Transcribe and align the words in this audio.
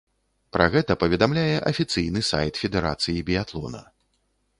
Пра 0.55 0.65
гэта 0.75 0.95
паведамляе 1.03 1.57
афіцыйны 1.71 2.23
сайт 2.31 2.53
федэрацыі 2.63 3.23
біятлона. 3.29 3.83